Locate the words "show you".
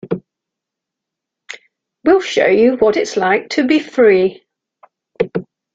2.21-2.77